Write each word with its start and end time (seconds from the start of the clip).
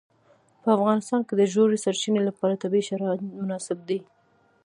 په 0.61 0.69
افغانستان 0.77 1.21
کې 1.27 1.33
د 1.37 1.41
ژورې 1.53 1.77
سرچینې 1.85 2.21
لپاره 2.27 2.61
طبیعي 2.63 2.85
شرایط 2.89 3.21
مناسب 3.41 3.77
دي. 3.89 3.99